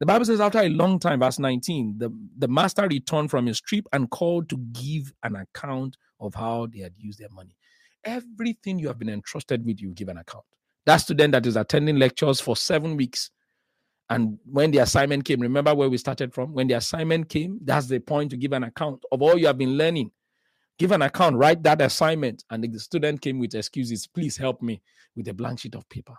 [0.00, 3.60] The Bible says, after a long time, verse 19, the, the master returned from his
[3.60, 7.56] trip and called to give an account of how they had used their money.
[8.04, 10.44] Everything you have been entrusted with, you give an account.
[10.86, 13.30] That student that is attending lectures for seven weeks,
[14.10, 16.54] and when the assignment came, remember where we started from?
[16.54, 19.58] When the assignment came, that's the point to give an account of all you have
[19.58, 20.10] been learning.
[20.78, 22.44] Give an account, write that assignment.
[22.50, 24.06] And the student came with excuses.
[24.06, 24.80] Please help me
[25.14, 26.14] with a blank sheet of paper.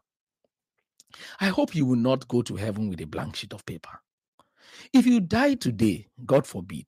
[1.39, 3.99] I hope you will not go to heaven with a blank sheet of paper.
[4.93, 6.85] If you die today, God forbid,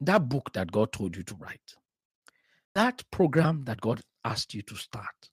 [0.00, 1.76] that book that God told you to write,
[2.74, 5.30] that program that God asked you to start,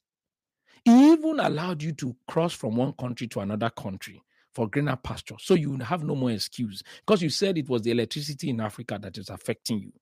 [0.85, 4.21] He even allowed you to cross from one country to another country
[4.53, 5.35] for greener pasture.
[5.39, 8.99] So you have no more excuse because you said it was the electricity in Africa
[9.01, 9.93] that is affecting you.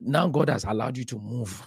[0.00, 1.64] Now God has allowed you to move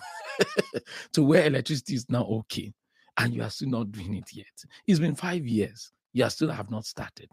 [1.14, 2.74] to where electricity is now okay,
[3.18, 4.46] and you are still not doing it yet.
[4.88, 5.92] It's been five years.
[6.14, 7.30] You still have not started.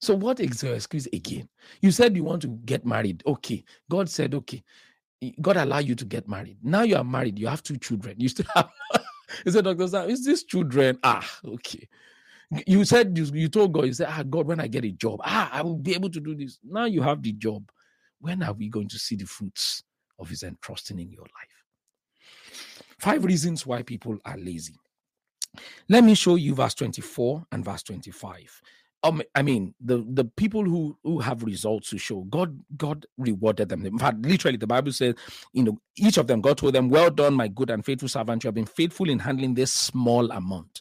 [0.00, 1.48] So what is your excuse again?
[1.80, 3.22] You said you want to get married.
[3.26, 3.64] Okay.
[3.90, 4.62] God said, okay.
[5.40, 6.58] God allow you to get married.
[6.62, 7.38] Now you are married.
[7.38, 8.16] You have two children.
[8.18, 8.68] You still have.
[9.44, 10.98] he said, Doctor Sam, is this children?
[11.02, 11.88] Ah, okay.
[12.66, 15.20] You said you, you told God, you said, Ah, God, when I get a job,
[15.24, 16.58] ah, I will be able to do this.
[16.64, 17.70] Now you have the job.
[18.20, 19.82] When are we going to see the fruits
[20.18, 21.64] of his entrusting in your life?
[22.98, 24.76] Five reasons why people are lazy.
[25.88, 28.62] Let me show you verse 24 and verse 25.
[29.04, 33.68] Um, I mean, the the people who who have results to show, God God rewarded
[33.68, 33.86] them.
[33.86, 35.14] In fact, literally, the Bible says,
[35.52, 38.42] you know, each of them, God told them, "Well done, my good and faithful servant.
[38.44, 40.80] You have been faithful in handling this small amount."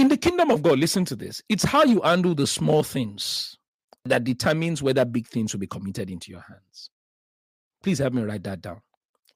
[0.00, 1.42] In the kingdom of God, listen to this.
[1.50, 3.58] It's how you handle the small things
[4.06, 6.88] that determines whether big things will be committed into your hands.
[7.82, 8.80] Please help me write that down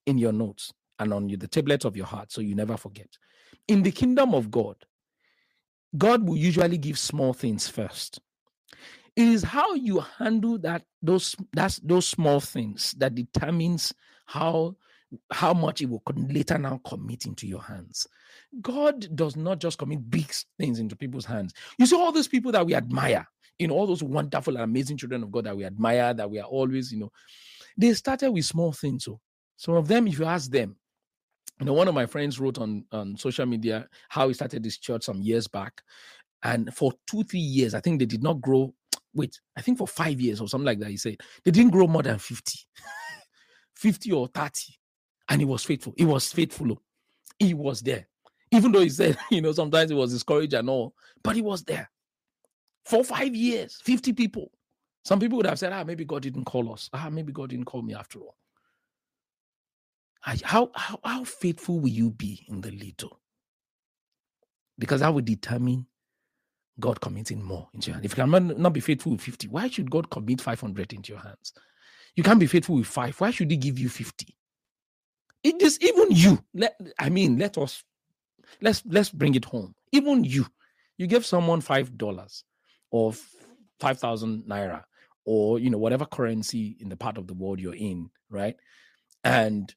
[0.07, 3.09] in your notes and on the tablet of your heart so you never forget.
[3.68, 4.77] In the kingdom of God,
[5.98, 8.20] God will usually give small things first.
[9.16, 13.92] It is how you handle that those that's those small things that determines
[14.24, 14.77] how
[15.33, 18.07] how much it will later now commit into your hands.
[18.61, 21.53] God does not just commit big things into people's hands.
[21.79, 23.27] You see, all those people that we admire,
[23.59, 26.40] you know, all those wonderful and amazing children of God that we admire, that we
[26.40, 27.12] are always, you know,
[27.77, 29.05] they started with small things.
[29.05, 29.21] So
[29.57, 30.77] some of them, if you ask them,
[31.61, 34.79] you know, one of my friends wrote on, on social media how he started this
[34.79, 35.83] church some years back.
[36.43, 38.75] And for two, three years, I think they did not grow.
[39.14, 41.87] Wait, I think for five years or something like that, he said they didn't grow
[41.87, 42.59] more than 50,
[43.77, 44.75] 50 or 30.
[45.29, 45.95] And he was faithful.
[45.97, 46.81] He was faithful.
[47.39, 48.09] He was there.
[48.51, 51.65] Even though he said, you know, sometimes he was discouraged and all, but he was
[51.65, 51.91] there
[52.85, 54.51] for five years, 50 people.
[55.05, 56.89] Some people would have said, ah, maybe God didn't call us.
[56.93, 58.37] Ah, maybe God didn't call me after all.
[60.21, 63.21] How, how, how faithful will you be in the little?
[64.79, 65.87] Because that will determine
[66.81, 68.05] God committing more into your hand.
[68.07, 71.21] If you can not be faithful with 50, why should God commit 500 into your
[71.23, 71.53] hands?
[72.17, 73.21] You can't be faithful with five.
[73.21, 74.35] Why should He give you 50?
[75.44, 76.42] It is even you.
[76.54, 77.85] Let, I mean, let us
[78.62, 79.74] let's let's bring it home.
[79.92, 80.46] Even you,
[80.98, 82.44] you give someone five dollars
[82.90, 83.12] or
[83.78, 84.83] five thousand naira
[85.26, 88.57] or you know whatever currency in the part of the world you're in, right?
[89.22, 89.72] And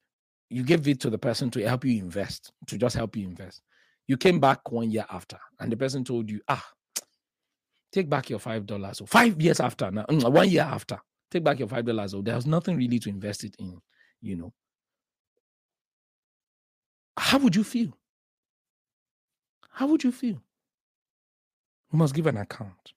[0.50, 3.62] you give it to the person to help you invest, to just help you invest.
[4.08, 6.66] You came back one year after, and the person told you, ah,
[7.92, 9.02] take back your five dollars.
[9.02, 10.98] Or five years after, now mm, one year after,
[11.30, 12.14] take back your five dollars.
[12.14, 13.82] Or there's nothing really to invest it in,
[14.22, 14.54] you know.
[17.18, 17.98] How would you feel?
[19.72, 20.42] How would you feel?
[21.92, 22.94] We must give an account.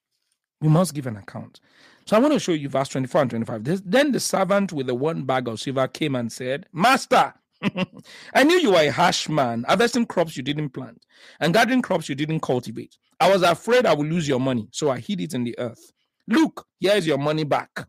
[0.61, 1.61] We must give an account.
[2.07, 3.83] So I want to show you verse 24 and 25.
[3.91, 7.33] then the servant with the one bag of silver came and said, Master,
[8.35, 11.05] I knew you were a harsh man, harvesting crops you didn't plant
[11.41, 12.97] and gathering crops you didn't cultivate.
[13.21, 15.93] I was afraid I would lose your money, so I hid it in the earth.
[16.27, 17.87] Look, here is your money back.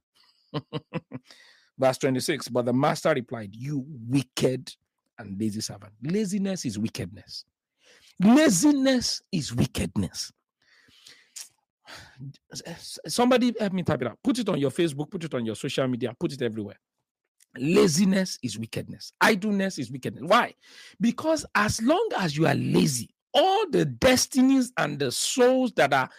[1.79, 4.73] Verse 26 But the master replied, You wicked
[5.21, 5.93] and lazy servant.
[6.03, 7.45] Laziness is wickedness.
[8.23, 10.31] Laziness is wickedness.
[13.07, 14.19] Somebody help me type it out.
[14.23, 16.77] Put it on your Facebook, put it on your social media, put it everywhere.
[17.57, 19.11] Laziness is wickedness.
[19.19, 20.23] Idleness is wickedness.
[20.25, 20.53] Why?
[20.99, 26.09] Because as long as you are lazy, all the destinies and the souls that are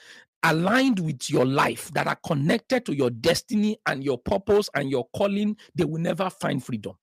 [0.42, 5.06] aligned with your life, that are connected to your destiny and your purpose and your
[5.16, 6.94] calling, they will never find freedom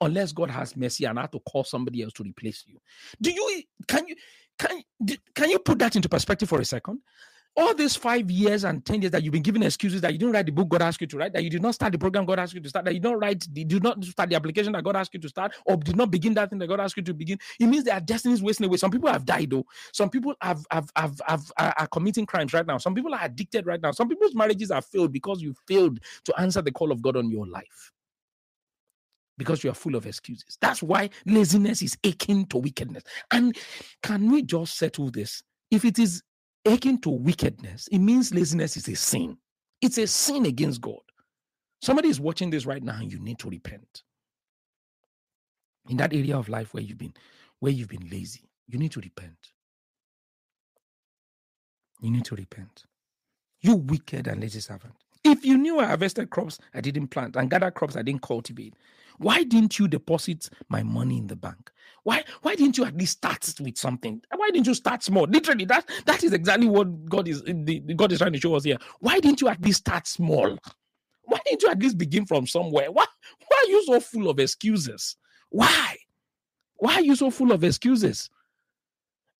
[0.00, 2.78] unless God has mercy and I have to call somebody else to replace you.
[3.20, 4.16] Do you can you
[4.58, 4.82] can
[5.34, 7.00] can you put that into perspective for a second?
[7.56, 10.32] all these five years and 10 years that you've been giving excuses that you didn't
[10.32, 12.24] write the book God asked you to write, that you did not start the program
[12.24, 14.72] God asked you to start, that you don't write, you did not start the application
[14.72, 16.96] that God asked you to start, or did not begin that thing that God asked
[16.96, 18.76] you to begin, it means their destiny is wasting away.
[18.76, 19.66] Some people have died, though.
[19.92, 22.78] Some people have, have, have, have are committing crimes right now.
[22.78, 23.90] Some people are addicted right now.
[23.90, 27.30] Some people's marriages are failed because you failed to answer the call of God on
[27.30, 27.92] your life.
[29.40, 30.58] Because you are full of excuses.
[30.60, 33.04] That's why laziness is akin to wickedness.
[33.32, 33.56] And
[34.02, 35.42] can we just settle this?
[35.70, 36.22] If it is
[36.66, 39.38] akin to wickedness, it means laziness is a sin.
[39.80, 41.00] It's a sin against God.
[41.80, 44.02] Somebody is watching this right now and you need to repent.
[45.88, 47.14] In that area of life where you've been
[47.60, 49.52] where you've been lazy, you need to repent.
[52.02, 52.84] You need to repent.
[53.62, 54.92] You wicked and lazy servant.
[55.24, 58.74] If you knew I harvested crops I didn't plant and gathered crops I didn't cultivate,
[59.20, 61.70] why didn't you deposit my money in the bank?
[62.04, 64.22] Why why didn't you at least start with something?
[64.34, 65.24] Why didn't you start small?
[65.24, 68.64] Literally, that that is exactly what God is the, God is trying to show us
[68.64, 68.78] here.
[69.00, 70.58] Why didn't you at least start small?
[71.24, 72.90] Why didn't you at least begin from somewhere?
[72.90, 73.04] Why
[73.46, 75.16] why are you so full of excuses?
[75.50, 75.96] Why?
[76.76, 78.30] Why are you so full of excuses?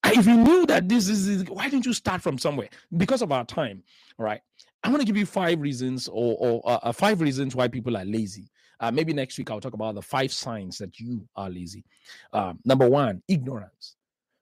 [0.05, 2.69] If you knew that this is, why didn't you start from somewhere?
[2.97, 3.83] Because of our time,
[4.19, 4.41] right?
[4.83, 7.97] I want to give you five reasons or, or uh, uh, five reasons why people
[7.97, 8.51] are lazy.
[8.81, 11.85] Uh, maybe next week I'll talk about the five signs that you are lazy.
[12.33, 13.97] Um, number one, ignorance.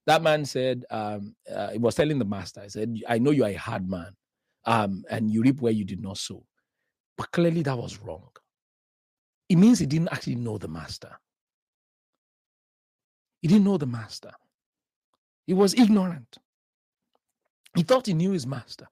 [0.07, 3.44] That man said, um, uh, he was telling the master, I said, I know you
[3.44, 4.12] are a hard man
[4.64, 6.44] um, and you reap where you did not sow.
[7.16, 8.31] But clearly that was wrong.
[9.48, 11.18] It means he didn't actually know the master.
[13.42, 14.33] He didn't know the master.
[15.46, 16.38] He was ignorant.
[17.74, 18.88] He thought he knew his master.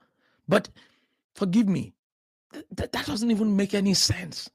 [0.49, 0.69] But
[1.35, 1.95] forgive me,
[2.53, 4.51] th- that doesn't even make any sense.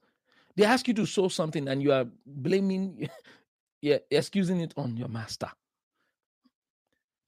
[0.56, 3.08] They ask you to sow something and you are blaming,
[3.82, 5.50] yeah, excusing it on your master.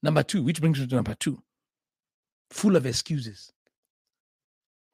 [0.02, 1.42] Number two, which brings me to number two,
[2.50, 3.52] full of excuses.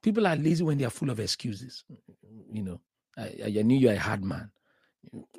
[0.03, 1.85] People are lazy when they are full of excuses.
[2.51, 2.81] You know,
[3.19, 4.51] I, I knew you're a hard man.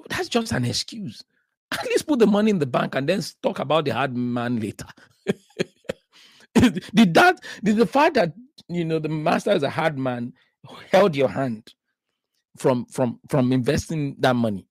[0.10, 1.24] That's just an excuse.
[1.72, 4.60] At least put the money in the bank and then talk about the hard man
[4.60, 4.88] later.
[6.54, 8.34] did that, did the fact that,
[8.68, 10.34] you know, the master is a hard man
[10.92, 11.74] held your hand
[12.58, 14.66] from from from investing that money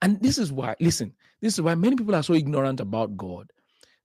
[0.00, 3.50] And this is why, listen, this is why many people are so ignorant about God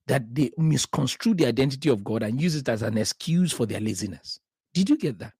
[0.08, 3.80] that they misconstrue the identity of God and use it as an excuse for their
[3.80, 4.40] laziness.
[4.74, 5.34] Did you get that?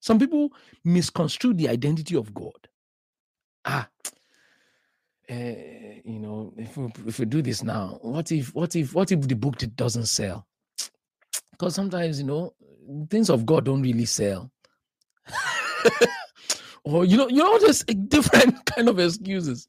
[0.00, 0.50] Some people
[0.84, 2.68] misconstrue the identity of God.
[3.64, 3.88] Ah,
[5.30, 9.12] uh, you know, if we, if we do this now, what if what if what
[9.12, 10.46] if the book doesn't sell?
[11.52, 12.54] Because sometimes you know
[13.10, 14.50] things of God don't really sell.
[16.84, 19.68] or you know, you know, just different kind of excuses.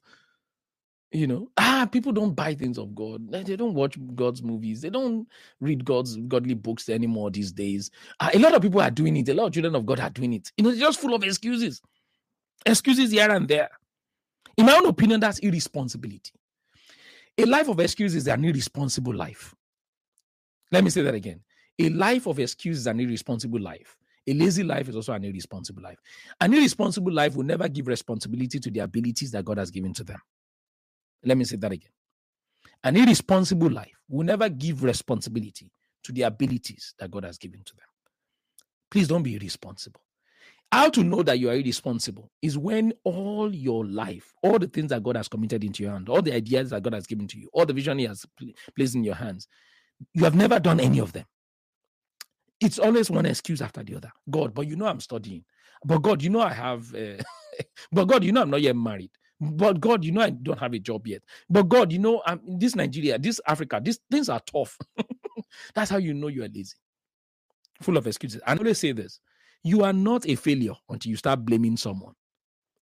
[1.14, 3.30] You know, ah, people don't buy things of God.
[3.30, 4.80] They don't watch God's movies.
[4.80, 5.28] They don't
[5.60, 7.90] read God's godly books anymore these days.
[8.18, 9.28] Ah, a lot of people are doing it.
[9.28, 10.50] A lot of children of God are doing it.
[10.56, 11.82] You know, just full of excuses,
[12.64, 13.68] excuses here and there.
[14.56, 16.32] In my own opinion, that's irresponsibility.
[17.38, 19.54] A life of excuses is an irresponsible life.
[20.70, 21.40] Let me say that again.
[21.78, 23.96] A life of excuses is an irresponsible life.
[24.26, 25.98] A lazy life is also an irresponsible life.
[26.40, 30.04] An irresponsible life will never give responsibility to the abilities that God has given to
[30.04, 30.20] them.
[31.24, 31.90] Let me say that again.
[32.84, 35.70] An irresponsible life will never give responsibility
[36.04, 37.86] to the abilities that God has given to them.
[38.90, 40.00] Please don't be irresponsible.
[40.70, 44.88] How to know that you are irresponsible is when all your life, all the things
[44.88, 47.38] that God has committed into your hand, all the ideas that God has given to
[47.38, 48.24] you, all the vision He has
[48.74, 49.48] placed in your hands,
[50.14, 51.26] you have never done any of them.
[52.62, 54.12] It's always one excuse after the other.
[54.30, 55.44] God, but you know I'm studying.
[55.84, 56.94] But God, you know I have.
[56.94, 57.22] Uh,
[57.92, 59.12] but God, you know I'm not yet married.
[59.40, 61.22] But God, you know I don't have a job yet.
[61.50, 64.78] But God, you know I'm in this Nigeria, this Africa, these things are tough.
[65.74, 66.76] That's how you know you are lazy,
[67.82, 68.42] full of excuses.
[68.46, 69.20] I always say this:
[69.64, 72.14] you are not a failure until you start blaming someone.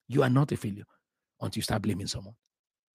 [0.08, 0.84] You are not a failure
[1.40, 2.36] until you start blaming someone.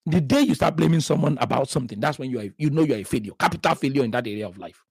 [0.06, 2.94] The day you start blaming someone about something, that's when you are you know you
[2.94, 4.85] are a failure, capital failure in that area of life.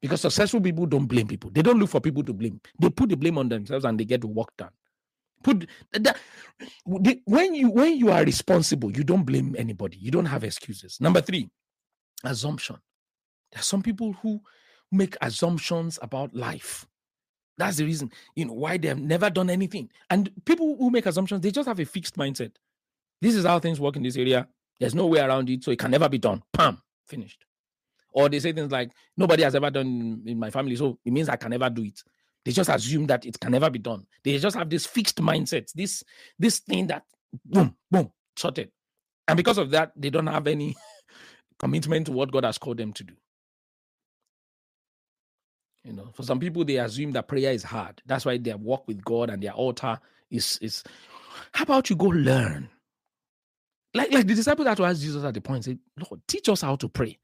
[0.00, 1.50] Because successful people don't blame people.
[1.50, 2.60] They don't look for people to blame.
[2.78, 4.70] They put the blame on themselves and they get the work done.
[5.42, 6.16] Put that
[7.24, 9.96] when you when you are responsible, you don't blame anybody.
[9.98, 11.00] You don't have excuses.
[11.00, 11.48] Number three,
[12.24, 12.76] assumption.
[13.52, 14.40] There are some people who
[14.90, 16.86] make assumptions about life.
[17.56, 19.90] That's the reason, you know, why they have never done anything.
[20.10, 22.52] And people who make assumptions, they just have a fixed mindset.
[23.20, 24.46] This is how things work in this area.
[24.78, 26.42] There's no way around it, so it can never be done.
[26.52, 27.44] Pam, finished.
[28.12, 31.28] Or they say things like, nobody has ever done in my family, so it means
[31.28, 32.02] I can never do it.
[32.44, 34.06] They just assume that it can never be done.
[34.24, 36.02] They just have this fixed mindset, this
[36.38, 37.04] this thing that
[37.44, 38.70] boom, boom, sorted.
[39.26, 40.74] And because of that, they don't have any
[41.58, 43.14] commitment to what God has called them to do.
[45.84, 48.02] You know, for some people, they assume that prayer is hard.
[48.06, 49.98] That's why their walk with God and their altar
[50.30, 50.82] is is.
[51.52, 52.68] How about you go learn?
[53.94, 56.62] Like like the disciples that to ask Jesus at the point, say, Lord, teach us
[56.62, 57.18] how to pray.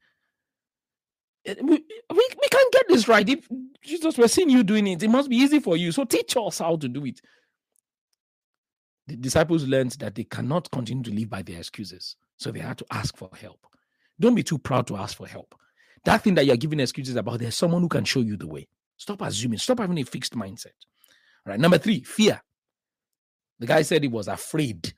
[1.45, 1.77] Eh, we, we,
[2.09, 3.27] we can't get this right.
[3.27, 3.47] If
[3.81, 5.91] Jesus, we're seeing you doing it, it must be easy for you.
[5.91, 7.21] So teach us how to do it.
[9.07, 12.15] The disciples learned that they cannot continue to live by their excuses.
[12.37, 13.65] So they had to ask for help.
[14.19, 15.53] Don't be too proud to ask for help.
[16.05, 18.67] That thing that you're giving excuses about, there's someone who can show you the way.
[18.97, 20.67] Stop assuming, stop having a fixed mindset.
[21.45, 21.59] All right.
[21.59, 22.41] Number three, fear.
[23.59, 24.93] The guy said he was afraid.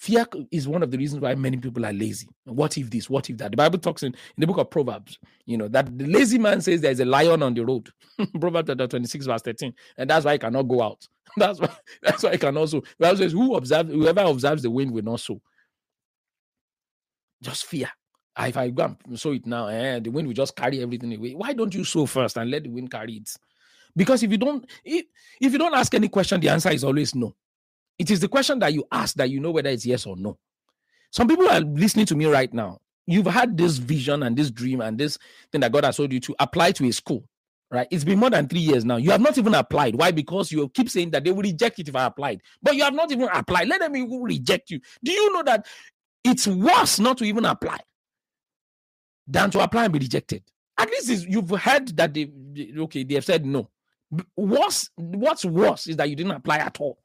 [0.00, 2.26] Fear is one of the reasons why many people are lazy.
[2.44, 3.10] What if this?
[3.10, 3.50] What if that?
[3.50, 6.62] The Bible talks in, in the book of Proverbs, you know, that the lazy man
[6.62, 7.90] says there's a lion on the road.
[8.40, 9.74] Proverbs chapter 26, verse 13.
[9.98, 11.06] And that's why he cannot go out.
[11.36, 11.68] That's why
[12.02, 12.82] that's why he can also.
[12.98, 15.40] Bible says, Who observes, whoever observes the wind will not sow.
[17.42, 17.88] Just fear.
[18.34, 21.14] Ah, if I go and sow it now, eh, the wind will just carry everything
[21.14, 21.34] away.
[21.34, 23.30] Why don't you sow first and let the wind carry it?
[23.94, 25.04] Because if you don't, if,
[25.40, 27.36] if you don't ask any question, the answer is always no.
[28.00, 30.38] It is the question that you ask that you know whether it's yes or no.
[31.12, 32.80] Some people are listening to me right now.
[33.06, 35.18] You've had this vision and this dream and this
[35.52, 37.28] thing that God has told you to apply to a school,
[37.70, 37.86] right?
[37.90, 38.96] It's been more than three years now.
[38.96, 39.96] You have not even applied.
[39.96, 40.12] Why?
[40.12, 42.94] Because you keep saying that they will reject it if I applied, but you have
[42.94, 43.68] not even applied.
[43.68, 44.80] Let them even reject you.
[45.04, 45.66] Do you know that
[46.24, 47.80] it's worse not to even apply
[49.26, 50.42] than to apply and be rejected?
[50.78, 52.32] At least you've heard that they
[52.78, 53.68] okay, they have said no.
[54.36, 56.98] Worse, what's worse is that you didn't apply at all.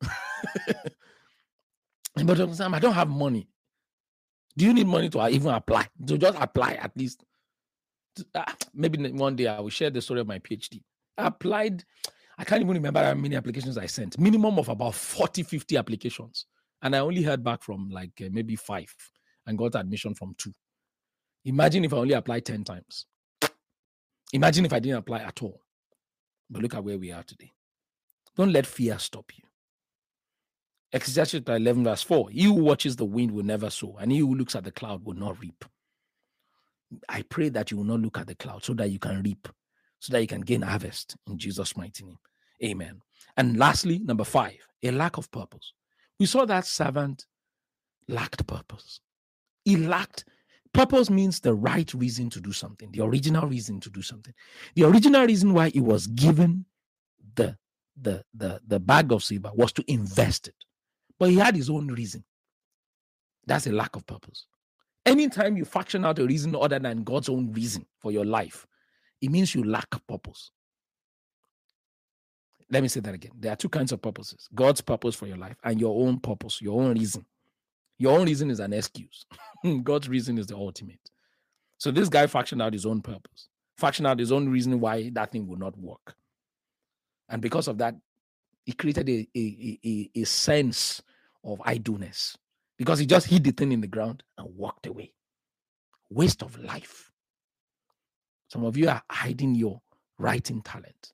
[2.24, 3.48] but Sam, I don't have money.
[4.56, 5.88] Do you need money to even apply?
[6.06, 7.24] To just apply at least.
[8.34, 10.82] Uh, maybe one day I will share the story of my PhD.
[11.16, 11.84] I applied,
[12.38, 14.18] I can't even remember how many applications I sent.
[14.18, 16.46] Minimum of about 40, 50 applications.
[16.82, 18.92] And I only heard back from like uh, maybe five
[19.46, 20.52] and got admission from two.
[21.44, 23.06] Imagine if I only applied 10 times.
[24.32, 25.60] Imagine if I didn't apply at all.
[26.48, 27.52] But look at where we are today.
[28.36, 29.44] Don't let fear stop you.
[30.92, 34.34] Chapter 11, verse 4 He who watches the wind will never sow, and he who
[34.34, 35.64] looks at the cloud will not reap.
[37.08, 39.48] I pray that you will not look at the cloud so that you can reap,
[40.00, 42.18] so that you can gain harvest in Jesus' mighty name.
[42.64, 43.00] Amen.
[43.36, 45.72] And lastly, number five, a lack of purpose.
[46.18, 47.26] We saw that servant
[48.08, 49.00] lacked purpose.
[49.64, 50.24] He lacked
[50.72, 54.34] purpose means the right reason to do something, the original reason to do something.
[54.74, 56.66] The original reason why he was given
[57.34, 57.56] the
[58.00, 60.54] the the, the bag of silver was to invest it.
[61.20, 62.24] But he had his own reason.
[63.46, 64.46] That's a lack of purpose.
[65.04, 68.66] Anytime you faction out a reason other than God's own reason for your life,
[69.20, 70.50] it means you lack purpose.
[72.70, 73.32] Let me say that again.
[73.38, 76.62] There are two kinds of purposes God's purpose for your life and your own purpose,
[76.62, 77.24] your own reason.
[77.98, 79.26] Your own reason is an excuse,
[79.82, 81.10] God's reason is the ultimate.
[81.76, 83.48] So this guy factioned out his own purpose,
[83.78, 86.14] factioned out his own reason why that thing would not work.
[87.28, 87.94] And because of that,
[88.64, 91.02] he created a, a, a, a sense
[91.44, 92.36] of idleness
[92.78, 95.12] because he just hid the thing in the ground and walked away.
[96.10, 97.12] Waste of life.
[98.48, 99.80] Some of you are hiding your
[100.18, 101.12] writing talent,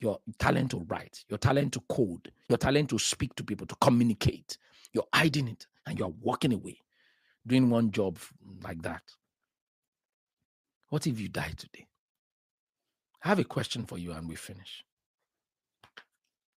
[0.00, 3.76] your talent to write, your talent to code, your talent to speak to people, to
[3.80, 4.56] communicate.
[4.92, 6.78] You're hiding it and you're walking away,
[7.46, 8.18] doing one job
[8.62, 9.02] like that.
[10.88, 11.86] What if you die today?
[13.24, 14.84] I have a question for you and we finish.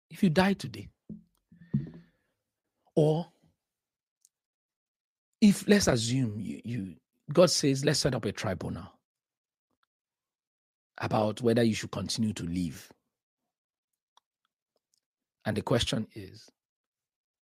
[0.09, 0.89] If you die today,
[2.95, 3.27] or
[5.41, 6.95] if let's assume you, you
[7.31, 8.87] God says, let's set up a tribunal
[10.99, 12.89] about whether you should continue to live.
[15.45, 16.49] And the question is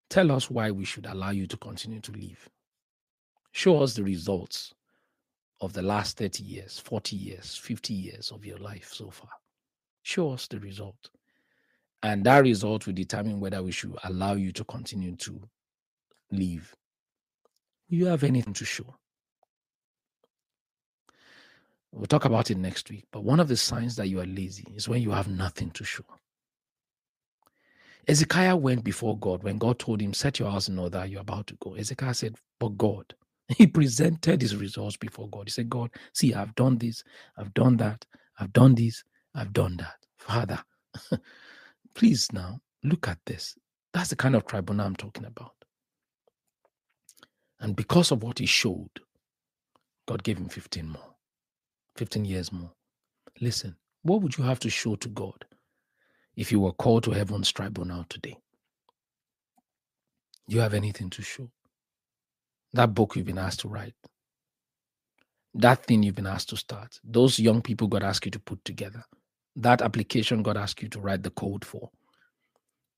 [0.10, 2.50] tell us why we should allow you to continue to live.
[3.52, 4.74] Show us the results
[5.62, 9.30] of the last 30 years, 40 years, 50 years of your life so far.
[10.04, 11.10] Show us the result.
[12.04, 15.42] And that result will determine whether we should allow you to continue to
[16.32, 16.74] live
[17.90, 18.96] you have anything to show?
[21.94, 23.06] We'll talk about it next week.
[23.12, 25.84] But one of the signs that you are lazy is when you have nothing to
[25.86, 26.06] show.
[28.08, 31.48] Ezekiah went before God when God told him, Set your house in order, you're about
[31.48, 31.76] to go.
[31.76, 33.16] Ezekiah said, But God,
[33.58, 35.46] he presented his results before God.
[35.48, 37.04] He said, God, see, I've done this,
[37.38, 38.06] I've done that,
[38.40, 39.04] I've done this,
[39.36, 39.96] I've done that.
[40.18, 40.60] Father,
[41.96, 43.56] please now look at this.
[43.94, 45.54] That's the kind of tribunal I'm talking about.
[47.60, 48.90] And because of what he showed,
[50.08, 51.16] God gave him 15 more,
[51.98, 52.72] 15 years more.
[53.42, 55.46] Listen, what would you have to show to God
[56.36, 58.38] if you were called to heaven's tribunal today?
[60.48, 61.50] Do you have anything to show?
[62.74, 63.96] That book you've been asked to write,
[65.56, 68.64] that thing you've been asked to start, those young people God asked you to put
[68.66, 69.04] together,
[69.62, 71.90] that application God asked you to write the code for,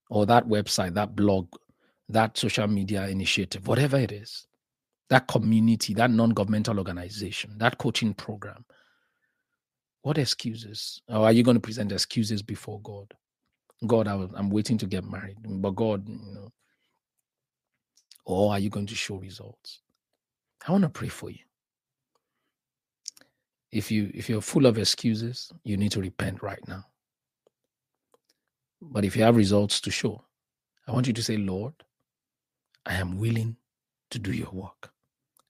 [0.10, 1.48] or that website, that blog,
[2.10, 4.48] that social media initiative, whatever it is
[5.12, 8.64] that community, that non governmental organization, that coaching program.
[10.04, 11.02] What excuses?
[11.10, 13.14] Or are you going to present excuses before God?
[13.86, 16.50] God, I am waiting to get married, but God, you know,
[18.26, 19.82] or are you going to show results?
[20.66, 21.40] I want to pray for you.
[23.72, 26.86] If you if you're full of excuses, you need to repent right now.
[28.82, 30.24] But if you have results to show,
[30.88, 31.74] I want you to say, Lord,
[32.86, 33.56] I am willing
[34.10, 34.92] to do your work.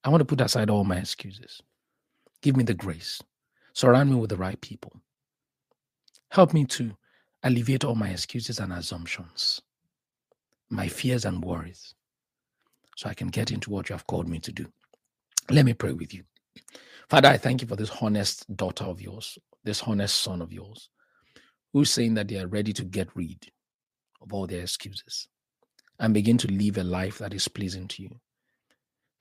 [0.03, 1.61] I want to put aside all my excuses.
[2.41, 3.21] Give me the grace.
[3.73, 4.93] Surround me with the right people.
[6.29, 6.95] Help me to
[7.43, 9.61] alleviate all my excuses and assumptions,
[10.69, 11.95] my fears and worries,
[12.97, 14.65] so I can get into what you have called me to do.
[15.49, 16.23] Let me pray with you.
[17.09, 20.89] Father, I thank you for this honest daughter of yours, this honest son of yours,
[21.73, 23.47] who's saying that they are ready to get rid
[24.21, 25.27] of all their excuses
[25.99, 28.19] and begin to live a life that is pleasing to you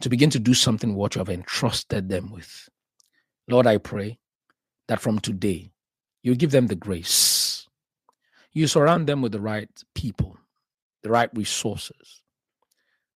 [0.01, 2.69] to begin to do something what you have entrusted them with.
[3.49, 4.19] Lord, I pray
[4.89, 5.73] that from today,
[6.23, 7.67] you give them the grace.
[8.53, 10.39] You surround them with the right people,
[11.03, 12.23] the right resources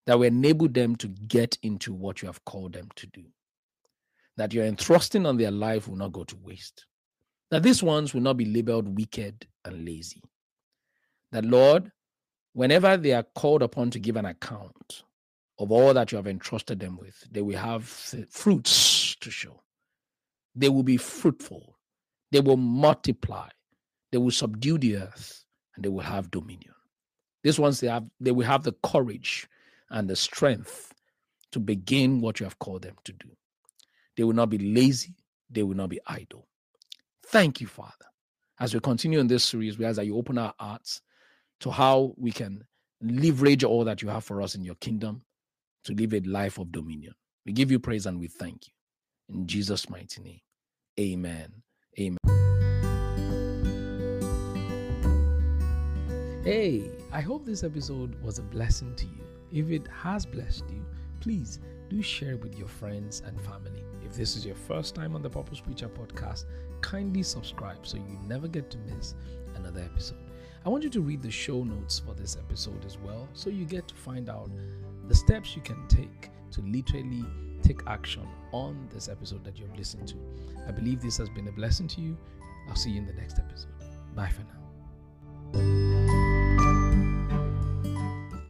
[0.05, 3.23] that will enable them to get into what you have called them to do.
[4.37, 6.85] That your entrusting on their life will not go to waste.
[7.51, 10.21] That these ones will not be labeled wicked and lazy.
[11.31, 11.91] That, Lord,
[12.53, 15.03] whenever they are called upon to give an account,
[15.57, 19.61] of all that you have entrusted them with, they will have fruits to show.
[20.53, 21.77] They will be fruitful.
[22.31, 23.49] They will multiply.
[24.11, 25.43] They will subdue the earth
[25.75, 26.73] and they will have dominion.
[27.43, 29.47] These ones they have they will have the courage
[29.89, 30.93] and the strength
[31.51, 33.29] to begin what you have called them to do.
[34.17, 35.15] They will not be lazy,
[35.49, 36.47] they will not be idle.
[37.27, 37.91] Thank you, Father.
[38.59, 41.01] As we continue in this series, we ask that you open our hearts
[41.59, 42.63] to how we can
[43.01, 45.21] leverage all that you have for us in your kingdom
[45.83, 47.13] to live a life of dominion.
[47.45, 48.73] We give you praise and we thank you.
[49.35, 50.39] In Jesus' mighty name.
[50.99, 51.51] Amen.
[51.99, 52.17] Amen.
[56.43, 59.25] Hey, I hope this episode was a blessing to you.
[59.51, 60.85] If it has blessed you,
[61.19, 61.59] please
[61.89, 63.83] do share it with your friends and family.
[64.03, 66.45] If this is your first time on the Purpose Preacher podcast,
[66.81, 69.15] kindly subscribe so you never get to miss
[69.55, 70.17] another episode.
[70.65, 73.65] I want you to read the show notes for this episode as well so you
[73.65, 74.49] get to find out
[75.07, 77.23] the steps you can take to literally
[77.61, 80.15] take action on this episode that you've listened to.
[80.67, 82.17] I believe this has been a blessing to you.
[82.69, 83.71] I'll see you in the next episode.
[84.15, 84.64] Bye for now.